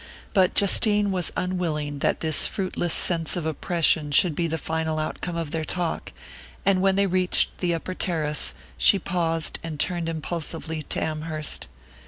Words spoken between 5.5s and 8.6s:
their talk; and when they reached the upper terrace